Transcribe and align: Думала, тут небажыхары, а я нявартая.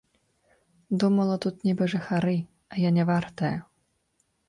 Думала, 1.03 1.35
тут 1.47 1.55
небажыхары, 1.69 2.37
а 2.75 2.83
я 2.89 2.97
нявартая. 2.99 3.57